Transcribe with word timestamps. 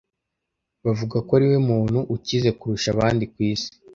Bavuga 0.85 1.15
ko 1.25 1.31
ariwe 1.37 1.57
muntu 1.69 1.99
ukize 2.15 2.49
kurusha 2.59 2.87
abandi 2.93 3.23
ku 3.31 3.37
isi. 3.51 3.69